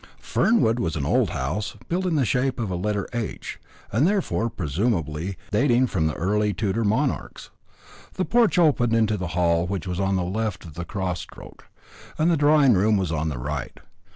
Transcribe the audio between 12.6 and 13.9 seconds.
room was on the right.